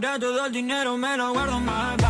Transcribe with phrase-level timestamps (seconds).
[0.00, 2.07] Ahora todo el dinero me lo guardo en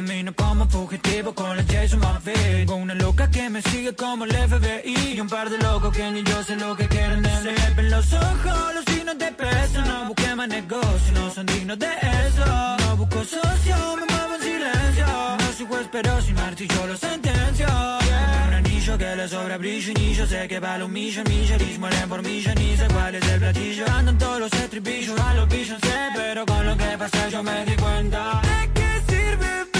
[0.00, 2.32] Camino como fugitivo con el Jason Murphy.
[2.32, 5.14] Tengo una loca que me sigue como el FBI.
[5.14, 7.54] Y un par de locos que ni yo sé lo que quieren de mí.
[7.58, 9.82] Se ven los ojos, los signos de peso.
[9.82, 11.88] No busqué más negocio, no son dignos de
[12.26, 12.46] eso.
[12.78, 15.06] No busco socio, me muevo en silencio.
[15.38, 17.66] No soy juez, pero sin martillo lo sentencio.
[17.66, 21.24] Tengo un anillo que le sobra brillo y ni yo sé que vale un millón.
[21.28, 23.84] Millonis mueren por millón y sé cuál es el platillo.
[23.98, 25.82] Andan todos los estribillos a los billones,
[26.16, 28.40] pero con lo que pasa yo me di cuenta.
[28.40, 29.79] ¿De qué sirve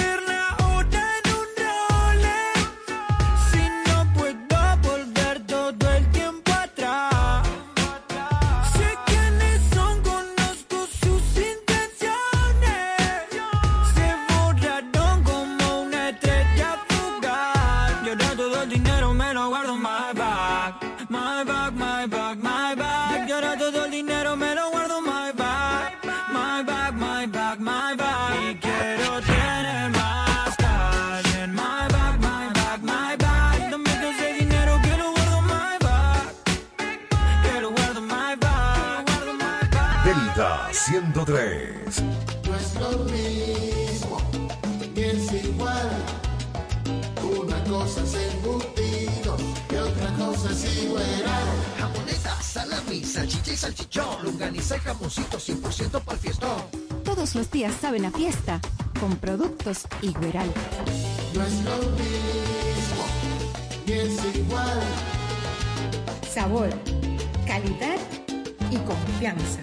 [41.31, 42.03] 103.
[42.49, 44.19] No es lo mismo,
[44.97, 45.91] ni es igual.
[47.39, 49.37] Una cosa es embutido
[49.71, 51.05] y otra cosa es igual.
[51.79, 56.63] Jamoneta, salami, salchicha y salchichón, longaniza y jamoncito 100% para el fiestón.
[57.05, 58.61] Todos los días saben a fiesta
[58.99, 60.53] con productos Igueral.
[61.35, 63.05] No es lo mismo,
[63.87, 64.81] ni es igual.
[66.35, 66.71] Sabor,
[67.47, 67.99] calidad
[68.71, 69.61] y confianza.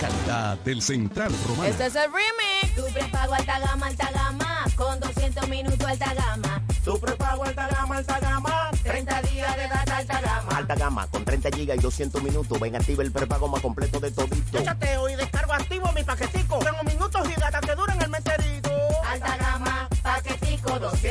[0.00, 1.68] Calidad del Central Romano.
[1.68, 2.74] Este es el remix.
[2.74, 6.62] Tu prepago alta gama, alta gama, con 200 minutos alta gama.
[6.82, 8.70] Tu prepago alta gama, alta gama.
[8.82, 10.56] 30 días de data alta gama.
[10.56, 12.58] Alta gama, con 30 gigas y 200 minutos.
[12.58, 14.58] Ven, activa el prepago más completo de todito.
[14.58, 16.58] Yo chateo y descargo activo mi paquetico.
[16.58, 17.83] Tengo minutos y data que duran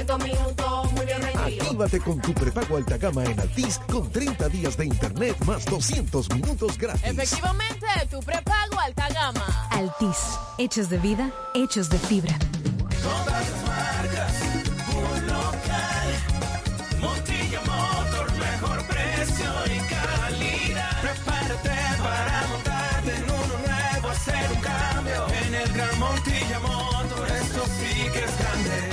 [0.05, 1.63] 200 minutos, muy bien rendido.
[1.63, 6.29] Actívate con tu prepago alta gama en Altis con 30 días de internet más 200
[6.31, 7.03] minutos gratis.
[7.05, 9.67] Efectivamente, tu prepago alta gama.
[9.71, 12.37] Altis, hechos de vida, hechos de fibra.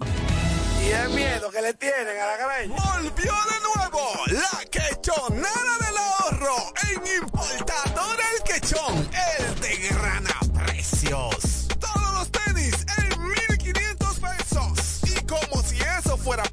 [0.84, 2.74] Y el miedo que le tienen a la cabeza.
[2.94, 6.56] Volvió de nuevo la quechonera del ahorro
[6.90, 10.24] en Importador El Quechón, el de gran
[10.54, 11.68] precios.
[11.80, 13.10] Todos los tenis en
[13.56, 15.02] 1500 pesos.
[15.04, 16.44] Y como si eso fuera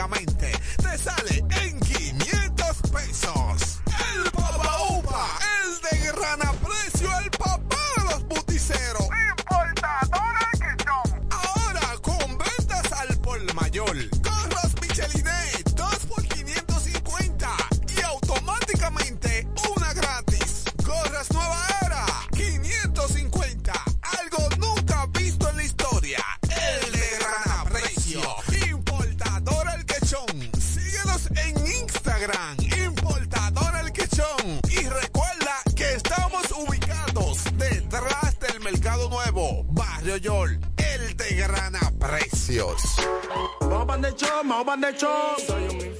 [0.00, 0.52] automáticamente.
[0.82, 1.69] Te sale en
[40.20, 42.82] Yol, el de grana precios.
[43.60, 45.36] Vamos de show, vamos de show.
[45.46, 45.99] Soy un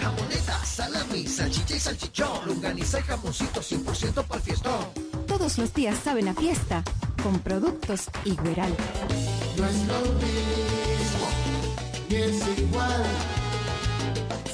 [0.03, 4.85] Jamoneta, salami, salchicha y salchichón, lunganiza y jamoncito 100% para el fiestón.
[5.27, 6.83] Todos los días saben a fiesta
[7.23, 8.75] con productos Igueral.
[9.57, 11.27] No es lo mismo,
[12.09, 13.05] ni es igual.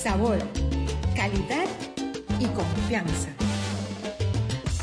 [0.02, 0.38] Sabor,
[1.14, 1.66] calidad
[2.40, 3.28] y confianza.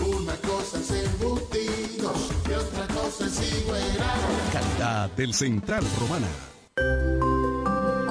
[0.05, 3.81] Una cosa es embutidos y otra cosa es igual.
[4.51, 6.27] Calidad del Central Romana.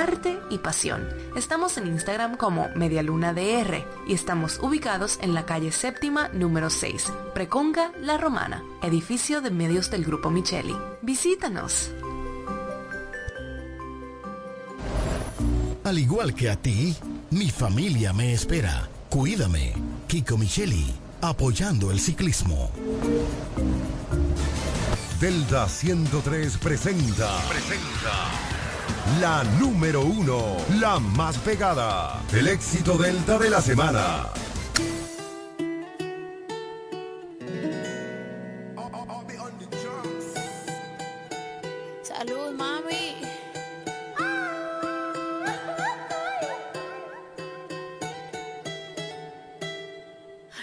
[0.00, 1.08] arte y pasión.
[1.36, 7.92] Estamos en Instagram como MedialunaDR y estamos ubicados en la calle séptima número 6, Preconga
[8.00, 10.76] La Romana, edificio de medios del Grupo Micheli.
[11.02, 11.90] Visítanos.
[15.84, 16.96] Al igual que a ti,
[17.30, 18.88] mi familia me espera.
[19.08, 19.72] Cuídame,
[20.08, 22.70] Kiko Micheli, apoyando el ciclismo.
[25.20, 27.38] Delta 103 presenta.
[27.48, 28.55] Presenta
[29.20, 34.30] la número uno, la más pegada, el éxito delta de la semana.
[42.02, 43.16] Salud, mami.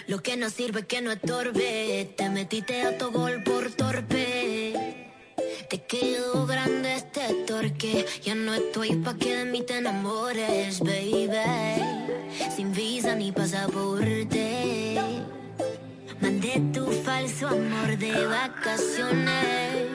[0.06, 4.63] Lo que no sirve que no estorbe, te metiste a tu gol por torpe
[5.74, 8.06] te quedó grande este torque.
[8.22, 11.26] Ya no estoy pa' que de mí te enamores, baby.
[12.54, 15.00] Sin visa ni pasaporte.
[16.20, 19.88] Mandé tu falso amor de vacaciones.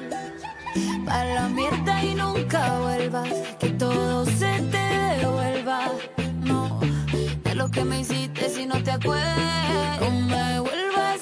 [1.05, 3.31] Pa' la mierda y nunca vuelvas.
[3.57, 4.85] Que todo se te
[5.21, 5.93] devuelva.
[6.41, 6.81] No,
[7.45, 10.01] de lo que me hiciste si no te acuerdas.
[10.01, 11.21] No vuelvas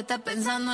[0.00, 0.67] está pensando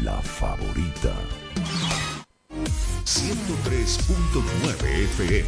[0.04, 1.14] La favorita.
[3.06, 5.48] 103.9 FM.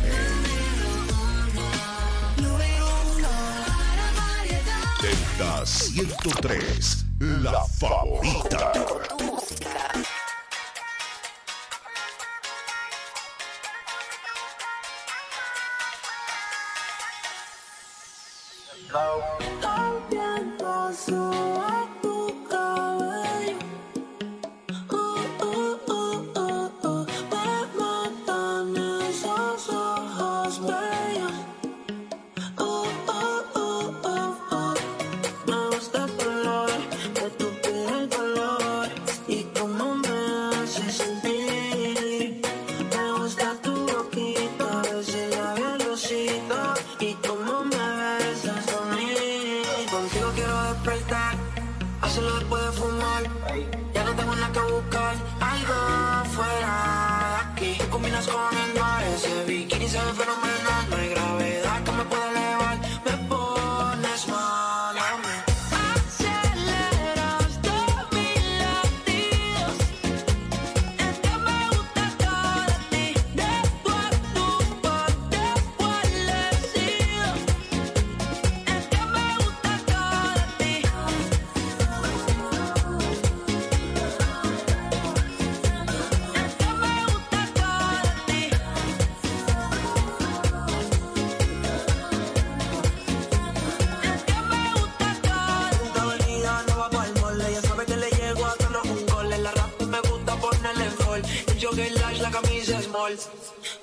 [5.01, 7.05] Delta 103,
[7.41, 8.71] la favorita.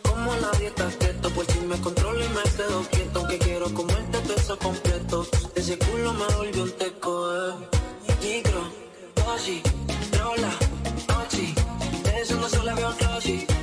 [0.02, 3.18] Como la dieta keto, por si me controlo y me quedo quieto.
[3.18, 5.26] Aunque quiero comerte todo eso completo.
[5.56, 7.54] Ese culo me volvió un teco, eh.
[8.23, 8.62] Micro,
[9.16, 9.62] dosis,
[10.12, 10.52] trola,
[11.21, 11.54] oxi.
[12.21, 13.55] Eso no se le veo un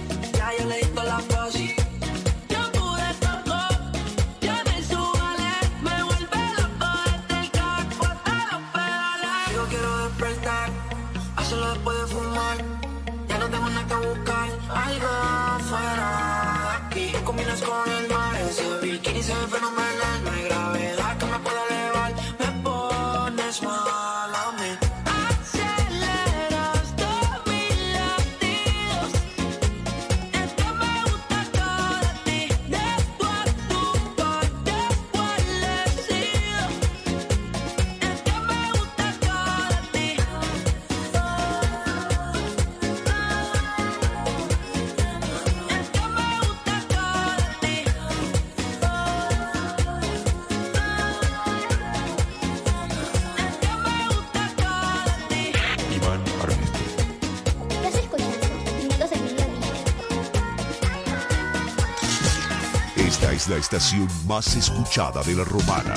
[63.77, 65.95] estación más escuchada de la romana.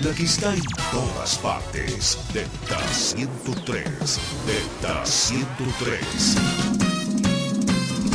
[0.00, 2.16] La que está en todas partes.
[2.32, 3.84] Delta 103.
[4.46, 6.00] Delta 103.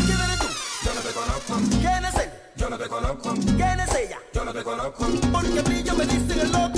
[0.05, 0.47] ¿Quién eres tú?
[0.86, 1.77] Yo no te conozco.
[1.81, 2.29] ¿Quién es él?
[2.55, 3.34] Yo no te conozco.
[3.58, 4.19] ¿Quién es ella?
[4.34, 5.05] Yo no te conozco.
[5.29, 6.74] Porque brillo me dicen el loco.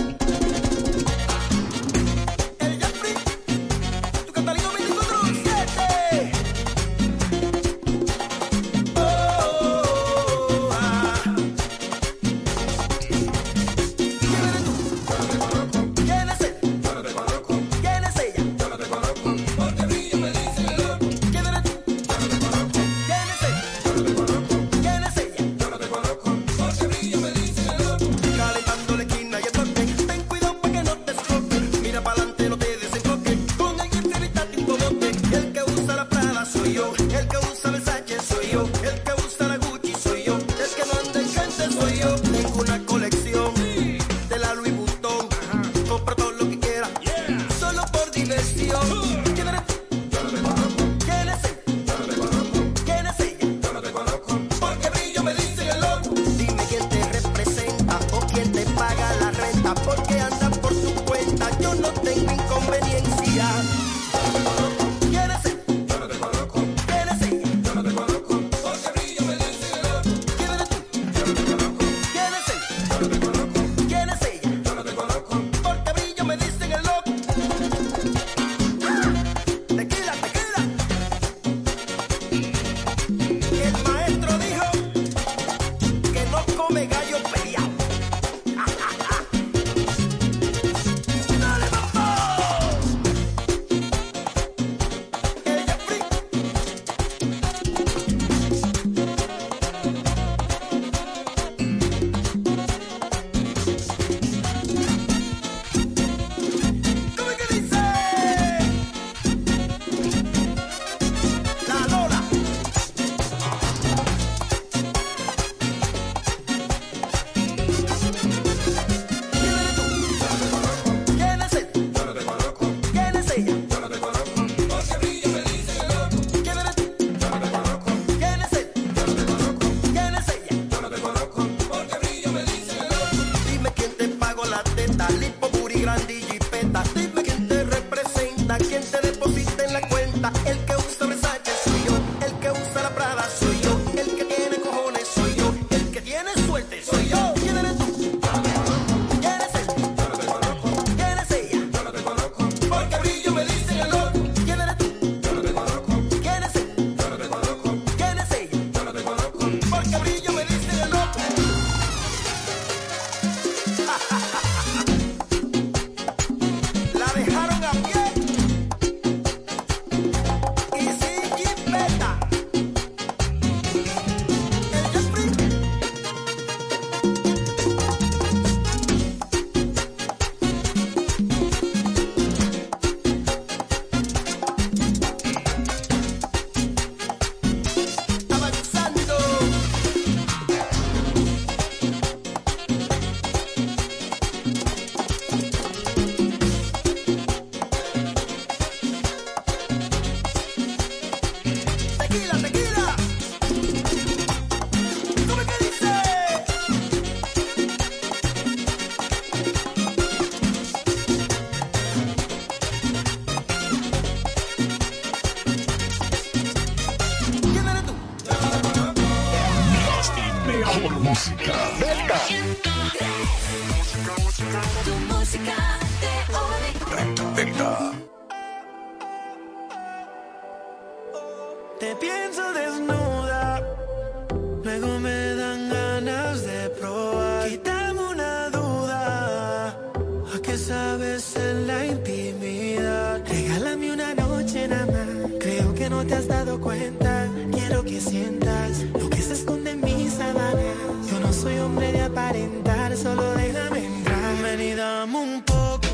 [254.77, 255.87] Dame un poco,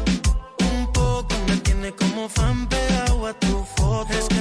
[0.60, 1.34] un poco.
[1.48, 4.12] Me tiene como fan pegado a tu foto.
[4.12, 4.33] Es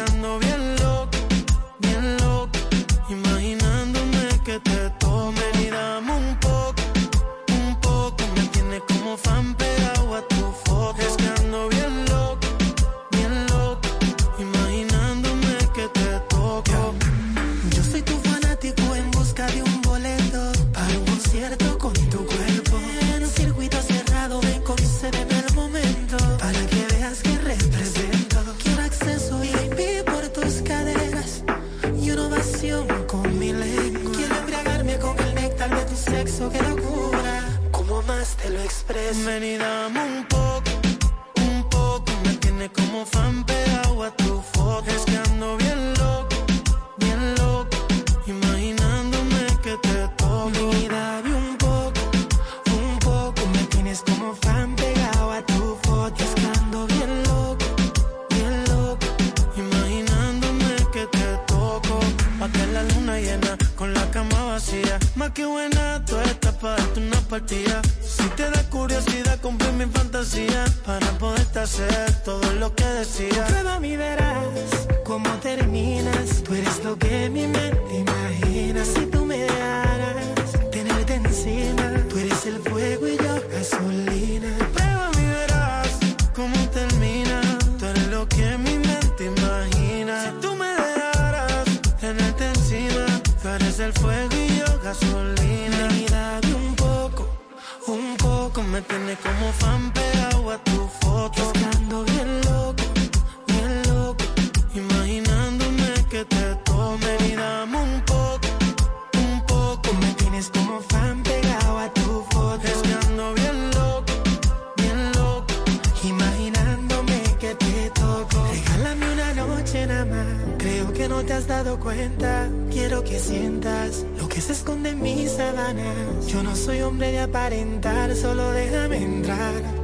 [121.12, 122.48] no te has dado cuenta.
[122.70, 126.26] Quiero que sientas lo que se esconde en mis sábanas.
[126.26, 129.82] Yo no soy hombre de aparentar, solo déjame entrar.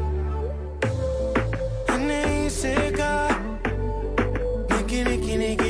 [4.71, 5.68] Niki, niki, niki,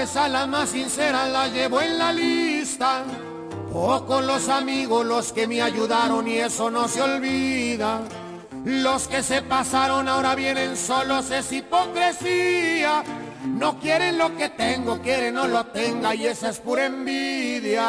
[0.00, 3.02] a más sincera la llevo en la lista.
[3.72, 8.02] Pocos los amigos los que me ayudaron y eso no se olvida.
[8.64, 13.02] Los que se pasaron ahora vienen solos, es hipocresía.
[13.44, 17.88] No quieren lo que tengo, quieren no lo tenga y esa es pura envidia.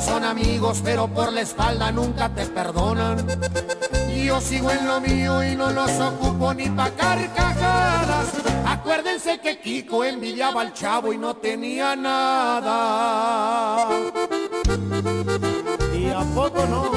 [0.00, 3.26] Son amigos, pero por la espalda nunca te perdonan.
[4.14, 8.28] Yo sigo en lo mío y no los ocupo ni pa' carcajadas.
[8.66, 13.88] Acuérdense que Kiko envidiaba al chavo y no tenía nada.
[15.94, 16.90] ¿Y a poco no?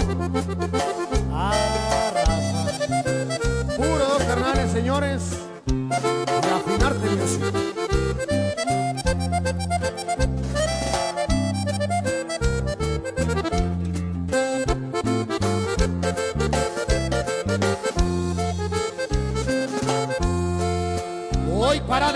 [3.78, 5.22] Puro carnal señores,
[5.68, 5.90] y
[6.54, 7.61] afinarte.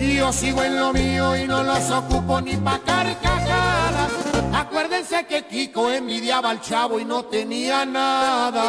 [0.00, 4.12] Y yo sigo en lo mío y no los ocupo ni pa' carcajadas.
[4.54, 8.64] Acuérdense que Kiko envidiaba al chavo y no tenía nada.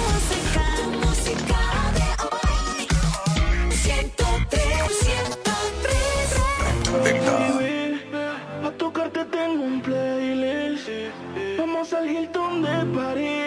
[0.00, 0.64] música,
[1.04, 1.60] música
[1.96, 2.88] de hoy.
[3.70, 4.62] 103,
[5.02, 7.02] 103.
[7.04, 8.00] Baby,
[8.66, 10.88] a tocarte tengo un playlist.
[11.58, 13.41] Vamos al Hilton de París.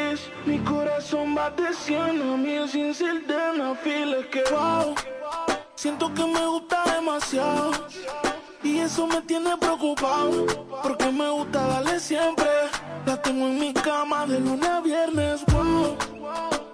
[0.46, 3.36] Mi corazón va deseando a mí sin ser de
[4.32, 4.96] que wow,
[5.76, 7.72] siento que me gusta demasiado.
[8.64, 10.46] Y eso me tiene preocupado.
[10.82, 12.50] Porque me gusta darle siempre.
[13.06, 15.46] La tengo en mi cama de lunes a viernes.
[15.52, 15.98] Wow,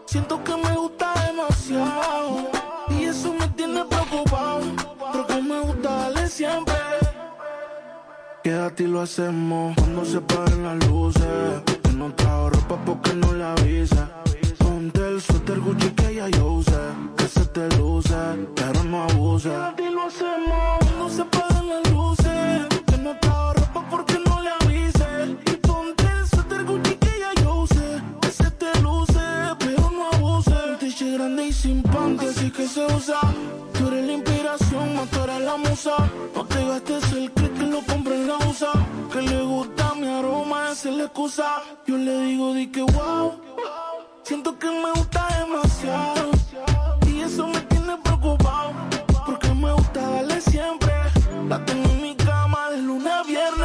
[0.05, 2.49] siento que me gusta demasiado.
[2.89, 4.61] Y eso me tiene preocupado.
[5.13, 6.75] Porque me gusta darle siempre.
[8.43, 11.80] Quédate y lo hacemos cuando se paren las luces.
[12.01, 14.09] No trajo ropa porque no le avisa.
[14.57, 16.81] Ponte el suéter Gucci que ya yo usé.
[17.15, 18.15] Que se te luce,
[18.55, 19.49] pero no abuse.
[19.49, 22.70] Quédate y lo hacemos cuando se paren las luces.
[31.11, 33.19] Grande y sin panty, así que se usa.
[33.73, 35.91] Tú eres la inspiración, más tú eres la musa.
[36.33, 38.71] No te gastes el que lo compre en la USA.
[39.11, 41.63] Que le gusta mi aroma, es la excusa.
[41.85, 43.33] Yo le digo, di que wow.
[44.23, 46.31] Siento que me gusta demasiado.
[47.07, 48.71] Y eso me tiene preocupado.
[49.25, 50.93] Porque me gusta darle siempre.
[51.49, 53.60] La tengo en mi cama de lunes a viernes.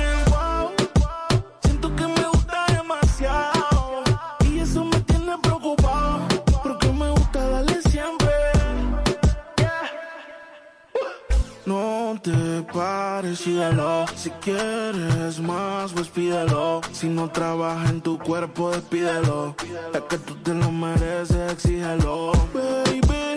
[11.66, 14.04] No te pares, síguelo.
[14.14, 16.80] Si quieres más, pues pídelo.
[16.92, 19.56] Si no trabaja en tu cuerpo, despídelo.
[19.92, 22.30] Es que tú te lo mereces, exígelo.
[22.54, 23.34] Baby,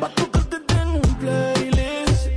[0.00, 2.28] pa' tocarte tengo un playlist.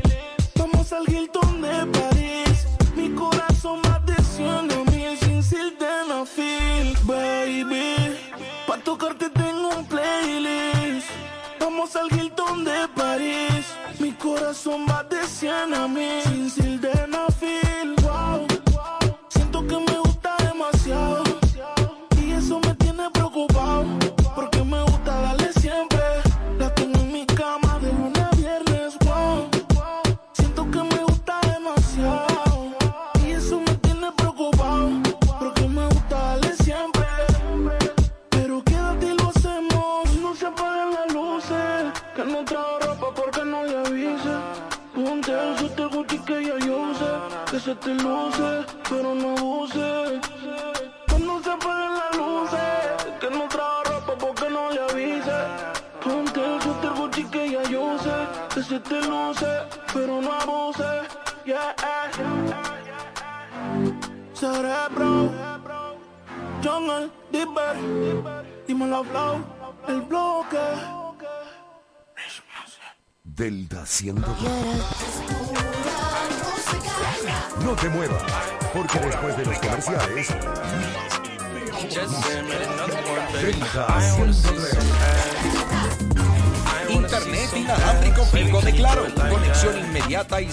[0.58, 2.68] Vamos al Hilton de París.
[2.98, 6.98] Mi corazón va deseando a mí sin sildenafil.
[7.06, 8.18] Baby,
[8.68, 11.08] pa' tocarte tengo un playlist.
[11.62, 12.23] Vamos al Hilton de.
[14.44, 18.03] Mi corazón va deseando a mí sin sildenafil.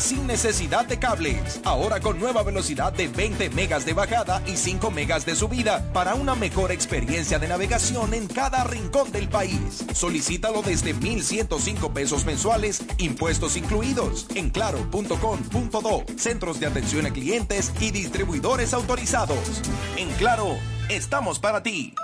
[0.00, 1.60] Sin necesidad de cables.
[1.64, 6.14] Ahora con nueva velocidad de 20 megas de bajada y 5 megas de subida para
[6.14, 9.84] una mejor experiencia de navegación en cada rincón del país.
[9.94, 17.90] Solicítalo desde 1,105 pesos mensuales, impuestos incluidos, en claro.com.do, centros de atención a clientes y
[17.90, 19.62] distribuidores autorizados.
[19.96, 20.58] En Claro,
[20.90, 21.94] estamos para ti.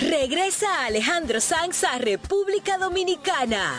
[0.00, 3.74] Regresa Alejandro Sanz a República Dominicana.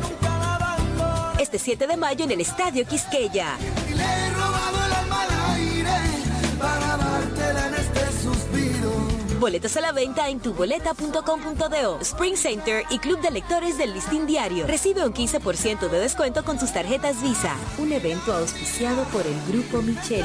[0.00, 1.42] Nunca la abandone?
[1.42, 3.56] Este 7 de mayo en el Estadio Quisqueya.
[3.88, 5.90] Y le he robado el alma al aire
[6.58, 8.92] para dártela en este suspiro.
[9.40, 14.66] Boletos a la venta en tuboleta.com.do, Spring Center y Club de Lectores del Listín Diario.
[14.66, 17.56] Recibe un 15% de descuento con sus tarjetas Visa.
[17.78, 20.24] Un evento auspiciado por el Grupo Micheli.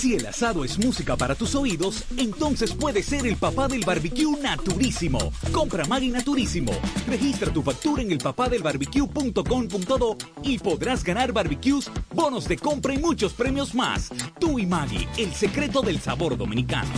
[0.00, 4.34] Si el asado es música para tus oídos, entonces puede ser el papá del barbecue
[4.40, 5.18] naturísimo.
[5.52, 6.72] Compra Maggi Naturísimo.
[7.06, 13.74] Registra tu factura en elpapadelbarbecue.com.do y podrás ganar barbecues, bonos de compra y muchos premios
[13.74, 14.08] más.
[14.38, 16.88] Tú y Maggi, el secreto del sabor dominicano.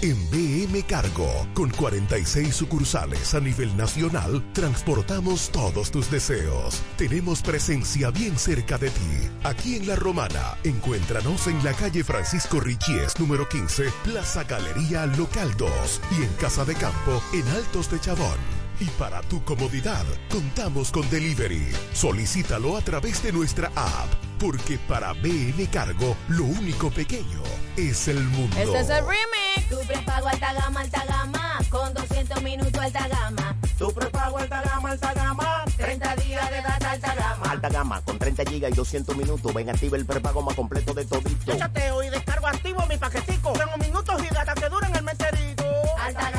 [0.00, 6.80] En BM Cargo, con 46 sucursales a nivel nacional, transportamos todos tus deseos.
[6.96, 9.28] Tenemos presencia bien cerca de ti.
[9.42, 15.56] Aquí en La Romana, encuéntranos en la calle Francisco Richies, número 15, Plaza Galería Local
[15.56, 18.38] 2 y en Casa de Campo, en Altos de Chabón.
[18.78, 21.66] Y para tu comodidad, contamos con delivery.
[21.92, 27.42] Solicítalo a través de nuestra app, porque para BM Cargo, lo único pequeño
[27.76, 28.56] es el mundo.
[28.56, 29.68] Este es el remix.
[29.68, 33.56] Tu prepago alta gama, alta gama, con 200 minutos alta gama.
[33.78, 37.50] Tu prepago alta gama, alta gama, 30 días de data alta gama.
[37.50, 39.52] alta gama, con 30 gigas y 200 minutos.
[39.54, 41.52] Ven, activa el prepago más completo de todito.
[41.52, 43.52] Échate y descargo activo mi paquetico.
[43.52, 45.64] Tengo minutos y data que duran el meserito.
[46.00, 46.37] Alta gama,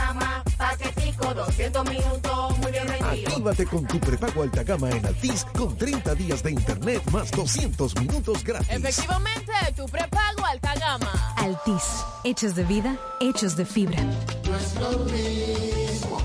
[1.71, 3.29] 200 minutos, muy bien rendido.
[3.29, 7.95] Actívate con tu prepago alta gama en Altis con 30 días de internet más 200
[7.99, 8.69] minutos gratis.
[8.71, 11.33] Efectivamente, tu prepago alta gama.
[11.37, 14.01] Altis, hechos de vida, hechos de fibra.
[14.01, 16.21] No es lo mismo,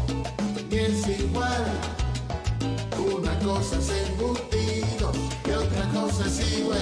[0.71, 1.65] ni es igual.
[3.15, 5.13] Una cosa es embutido
[5.47, 6.79] y otra cosa es igual.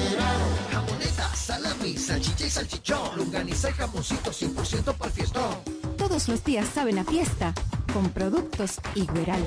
[0.71, 3.17] Jamoneta, salami, salchicha y salchichón.
[3.17, 5.57] Lunganiza y jamoncito 100% para el fiestón.
[5.97, 7.53] Todos los días saben a fiesta
[7.93, 9.45] con productos Igueral.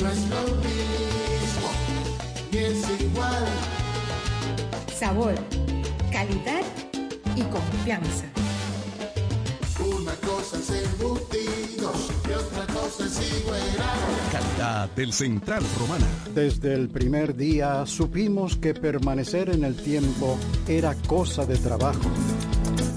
[0.00, 1.68] No es lo mismo,
[2.52, 3.44] ni es igual.
[4.98, 5.34] Sabor,
[6.12, 6.62] calidad
[7.36, 8.24] y confianza.
[9.80, 11.92] Una cosa es embutido
[12.28, 13.60] y otra cosa es igual.
[14.32, 16.06] Calidad del Central Romana.
[16.34, 20.38] Desde el primer día supimos que permanecer en el tiempo
[20.68, 22.10] era cosa de trabajo.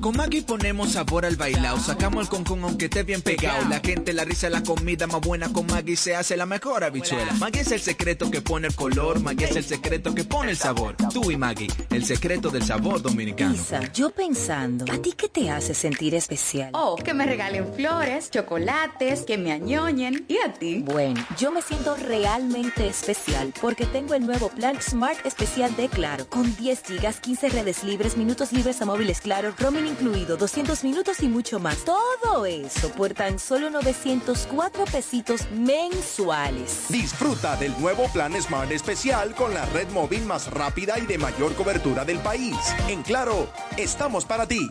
[0.00, 3.68] Con Maggie ponemos sabor al bailao, sacamos el concón aunque esté bien pegado.
[3.68, 7.34] La gente, la risa, la comida más buena con Maggie se hace la mejor habichuela.
[7.34, 10.56] Maggie es el secreto que pone el color, Maggie es el secreto que pone el
[10.56, 10.96] sabor.
[11.12, 13.54] Tú y Maggie, el secreto del sabor dominicano.
[13.54, 16.70] Isa, yo pensando, ¿a ti qué te hace sentir especial?
[16.72, 20.24] Oh, que me regalen flores, chocolates, que me añoñen.
[20.28, 20.82] ¿Y a ti?
[20.82, 26.26] Bueno, yo me siento realmente especial porque tengo el nuevo plan Smart especial de Claro,
[26.26, 31.22] con 10 gigas, 15 redes libres, minutos libres a móviles Claro, roaming incluido, 200 minutos
[31.22, 31.84] y mucho más.
[31.84, 36.86] Todo eso por tan solo 904 pesitos mensuales.
[36.88, 41.54] Disfruta del nuevo plan Smart Especial con la red móvil más rápida y de mayor
[41.54, 42.56] cobertura del país.
[42.88, 44.70] En Claro, estamos para ti.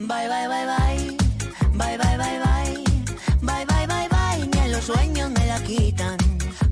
[0.00, 1.16] Bye, bye, bye, bye.
[1.74, 2.84] Bye, bye, bye, bye.
[3.42, 4.46] Bye, bye, bye, bye.
[4.52, 6.16] Ni en los sueños me la quitan.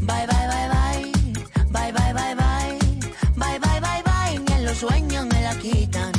[0.00, 1.12] Bye, bye, bye, bye.
[1.70, 2.78] Bye, bye, bye, bye.
[3.36, 4.38] Bye, bye, bye, bye.
[4.38, 6.12] Ni en los sueños me la quitan.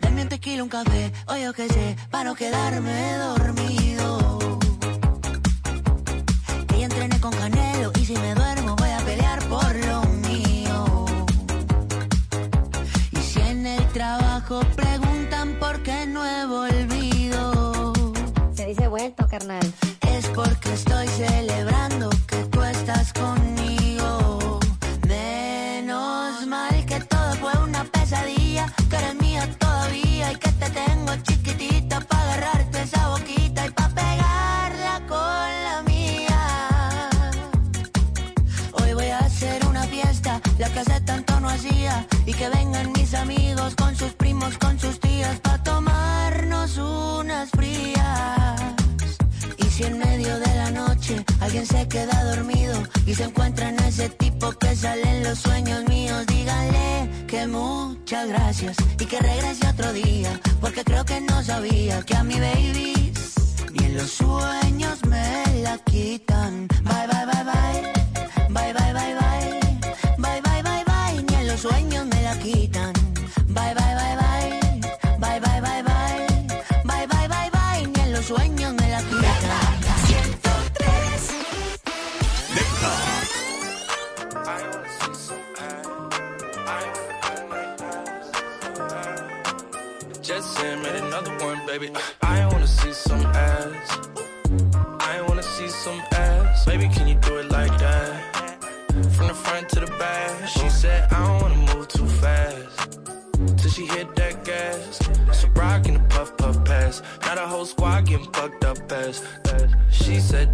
[0.00, 4.58] Dame un tequila, un café, o yo qué sé, para no quedarme dormido.
[6.68, 11.06] Que ya entrené con Canelo y si me duermo voy a pelear por lo mío.
[13.12, 14.60] Y si en el trabajo
[15.66, 17.92] preguntan por qué no he volvido.
[18.54, 19.72] Se dice vuelto, carnal.
[20.08, 20.95] Es porque estoy
[55.28, 61.20] los sueños míos, díganle que muchas gracias y que regrese otro día, porque creo que
[61.20, 63.12] no sabía que a mi baby
[63.72, 66.68] ni en los sueños me la quitan.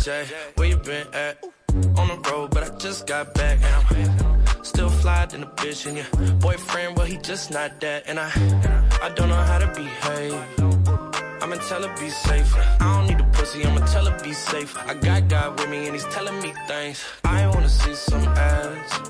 [0.03, 1.45] Where you been at?
[1.97, 3.61] On the road, but I just got back.
[3.63, 5.87] And I'm still fly than a bitch.
[5.87, 8.03] And your boyfriend, well, he just not that.
[8.09, 8.29] And I,
[9.01, 10.35] I don't know how to behave.
[11.41, 12.53] I'ma tell her be safe.
[12.81, 14.77] I don't need a pussy, I'ma tell her be safe.
[14.89, 17.05] I got God with me and he's telling me things.
[17.23, 19.01] I wanna see some ass.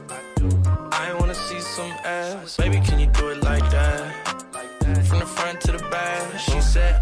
[0.92, 2.58] I wanna see some ass.
[2.58, 4.42] Baby, can you do it like that?
[5.08, 6.38] From the front to the back.
[6.38, 7.01] She said,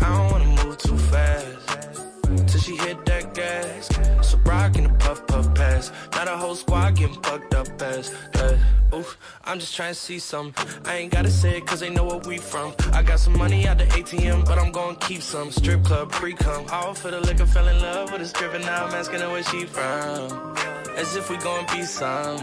[2.71, 3.89] she hit that gas.
[4.29, 5.91] So rock in the puff puff pass.
[6.13, 8.15] Not a whole squad getting fucked up fast.
[8.35, 8.57] Uh,
[8.95, 9.05] ooh,
[9.45, 10.53] I'm just trying to see some.
[10.85, 12.75] I ain't gotta say it cause they know where we from.
[12.93, 15.51] I got some money out the ATM, but I'm gonna keep some.
[15.51, 16.67] Strip club, pre-cum.
[16.71, 18.61] All for the liquor, fell in love with a stripper.
[18.61, 20.57] Now I'm asking her where she from.
[20.97, 22.39] As if we gon' be some.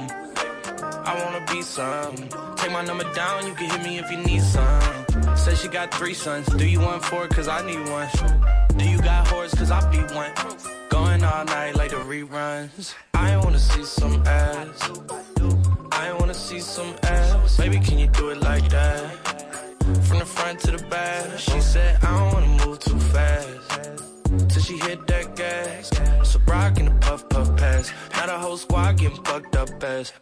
[1.10, 2.16] I wanna be some.
[2.58, 5.07] Take my number down, you can hit me if you need some.
[5.38, 6.48] Say she got three sons.
[6.48, 7.28] Do you want four?
[7.28, 8.10] Cause I need one.
[8.78, 9.56] Do you got whores?
[9.58, 10.32] Cause I be one.
[10.90, 12.96] Going all night like the reruns.
[13.14, 14.92] I wanna see some ass.
[15.92, 17.58] I wanna see some ass.
[17.58, 19.00] Baby, can you do it like that?
[20.08, 21.40] From the front to the back.
[21.40, 24.00] She said, I don't wanna move too fast.
[24.50, 25.92] Till she hit that gas.
[26.30, 27.92] So rock in the puff puff pass.
[28.12, 30.14] Now the whole squad getting fucked up fast.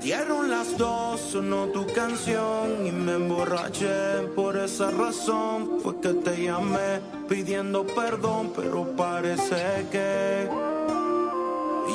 [0.00, 4.22] Dieron las dos, sonó tu canción y me emborraché.
[4.34, 10.48] Por esa razón fue que te llamé pidiendo perdón, pero parece que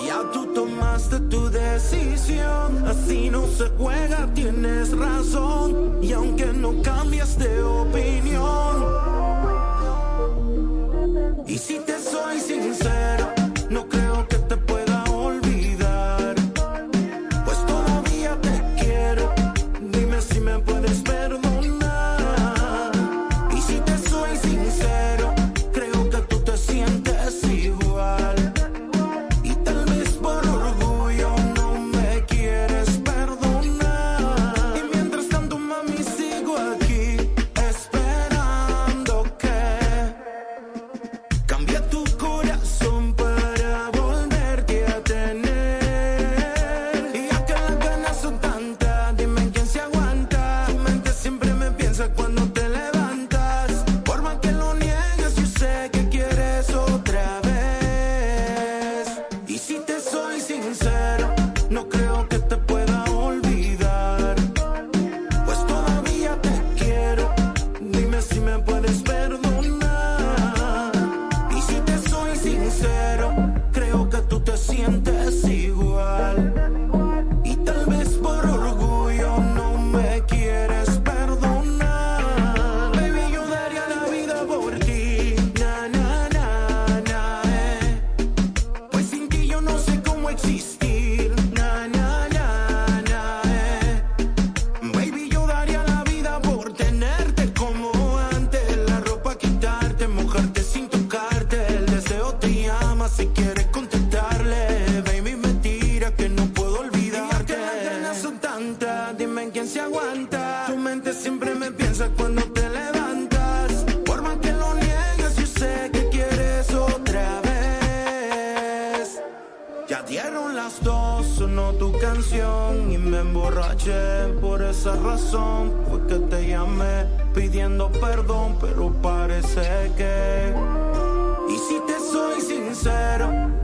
[0.06, 2.86] ya tú tomaste tu decisión.
[2.88, 6.00] Así no se juega, tienes razón.
[6.02, 9.33] Y aunque no cambias de opinión,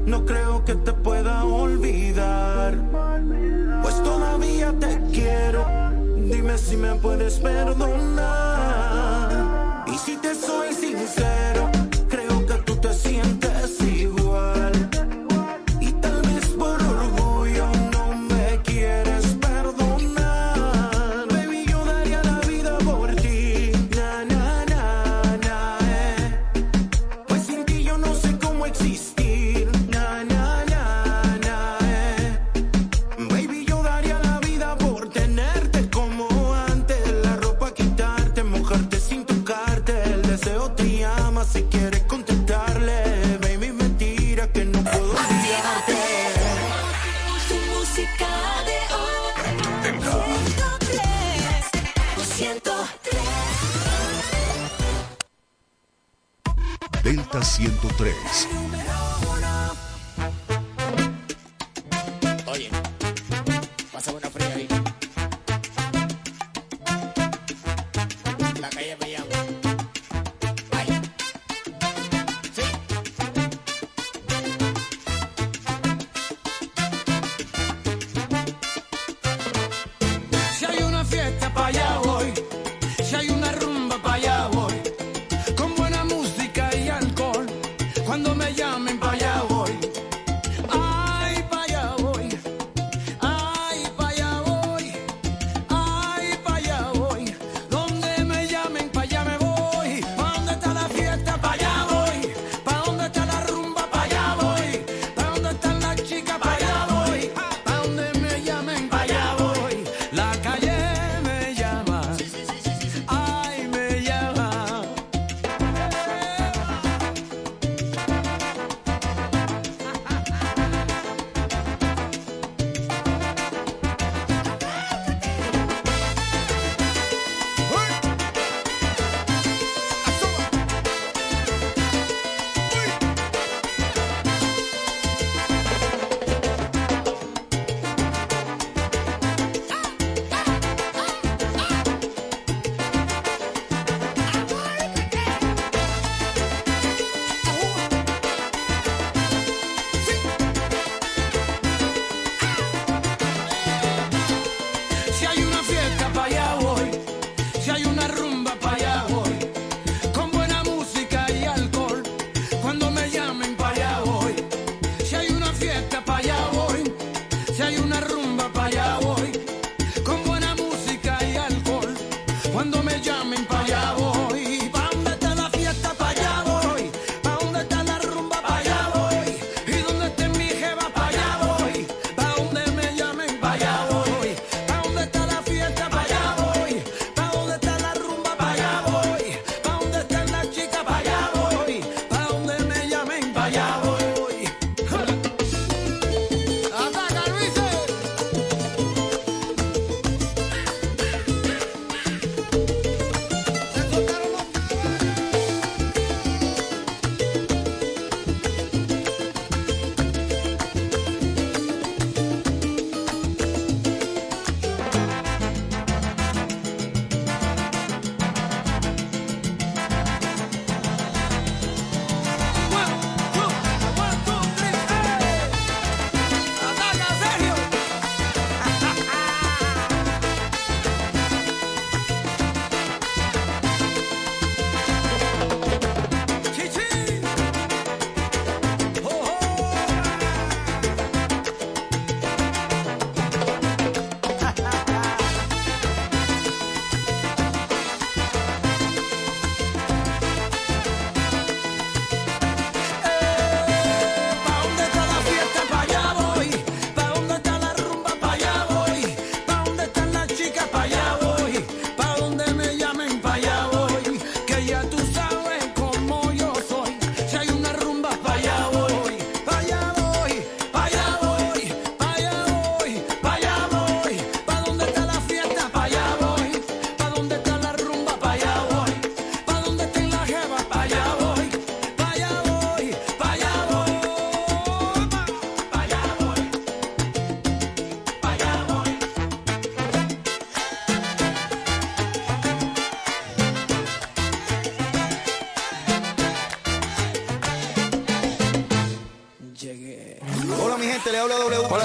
[0.05, 2.75] no creo que te pueda olvidar.
[3.81, 5.65] Pues todavía te quiero,
[6.17, 8.25] dime si me puedes perdonar.
[9.87, 11.28] Y si te soy sincero.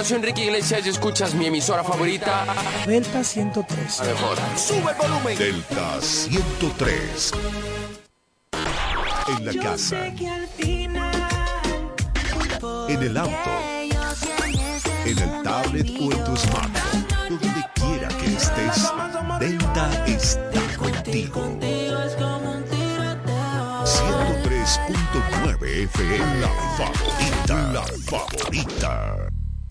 [0.04, 2.44] soy Enrique Iglesias y escuchas mi emisora favorita.
[2.86, 4.00] Delta 103.
[4.00, 4.36] A mejor.
[4.56, 5.38] Sube el volumen.
[5.38, 7.32] Delta 103.
[9.28, 10.06] En la casa.
[12.88, 13.50] En el auto.
[15.06, 17.06] En el tablet o en tu smartphone.
[17.30, 18.92] Donde quiera que estés,
[19.40, 21.40] Delta está contigo.
[23.84, 29.23] 103.9 FM, la favorita, la favorita.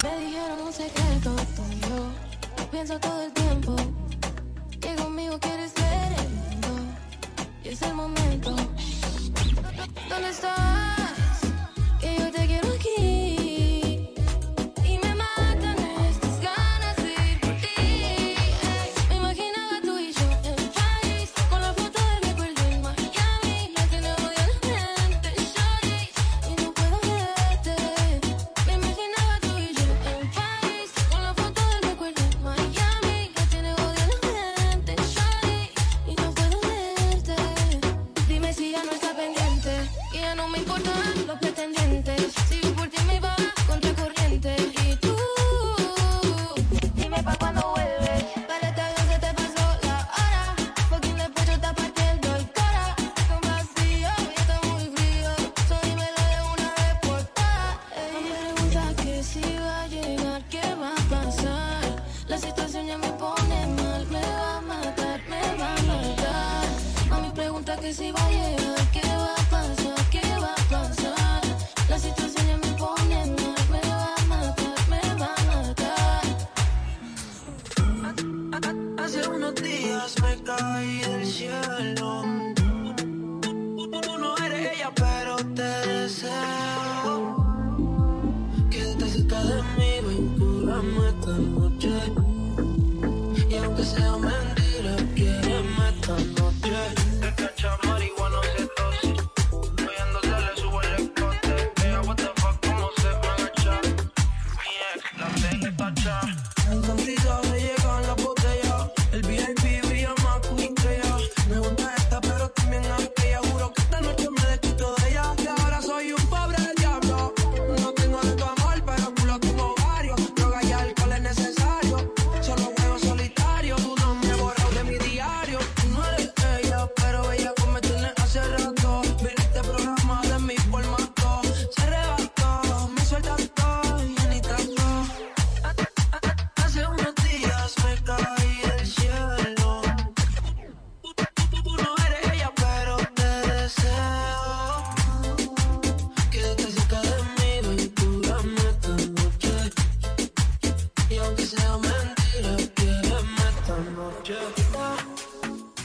[0.03, 2.67] Me dijeron un secreto tuyo.
[2.69, 3.42] Pienso todo el tiempo.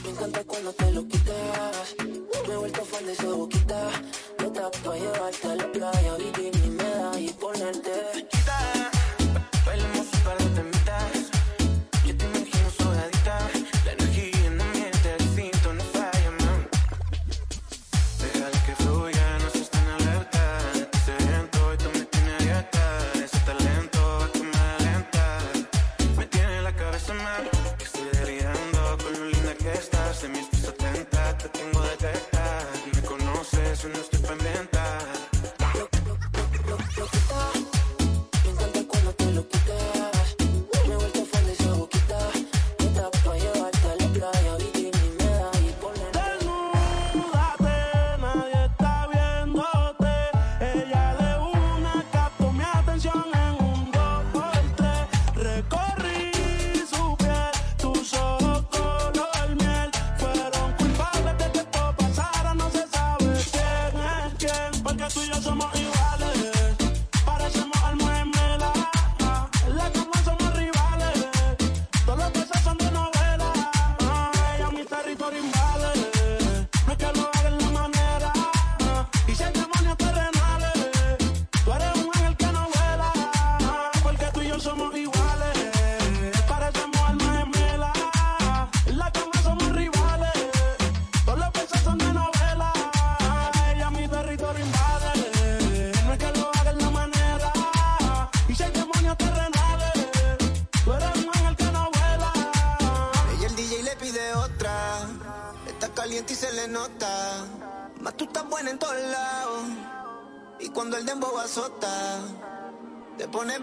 [0.03, 1.95] Me encanta cuando te lo quitas.
[2.47, 3.89] Me he vuelto fan de esa boquita.
[4.39, 8.29] Lo trato a llevarte a la playa, bikini, me da y ponerte.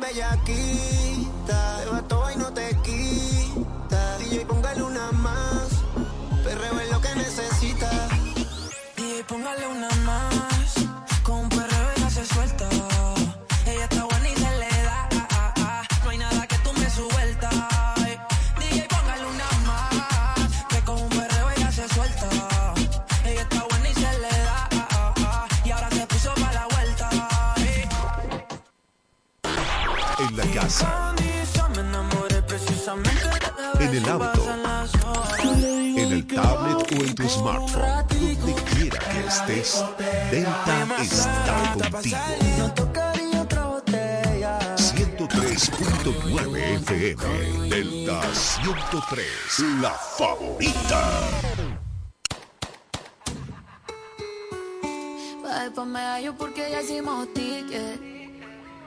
[0.07, 1.81] bellaquita.
[1.85, 3.76] Te va toda y no te quita.
[47.07, 49.27] FM Delta 103,
[49.81, 51.21] la favorita.
[55.63, 58.01] Después me hallo porque ya hicimos ticket.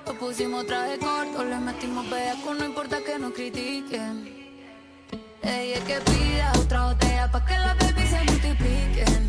[0.05, 4.27] Nos pusimos traje corto, le metimos bellaco, no importa que nos critiquen.
[5.41, 9.28] Ella es que pida otra botella pa' que la baby se multipliquen.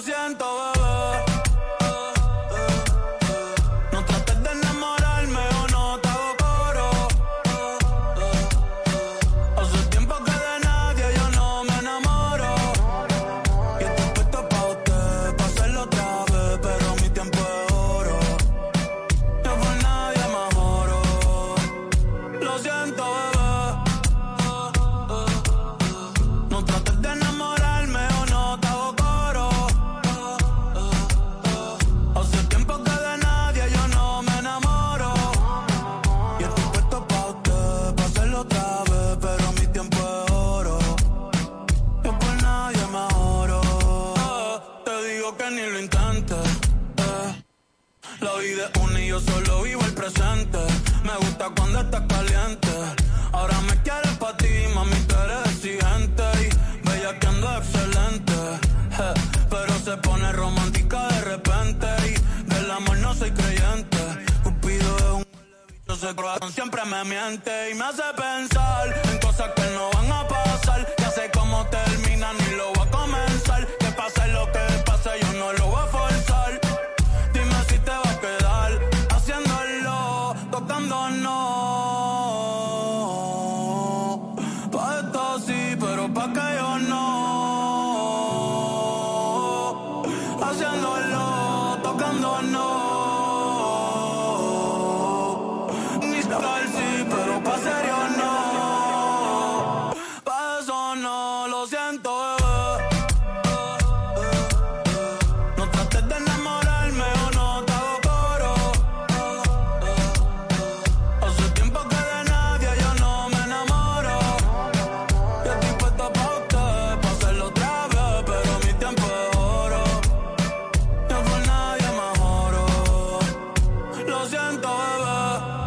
[0.00, 0.59] 我想走。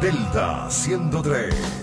[0.03, 1.82] Delta 103.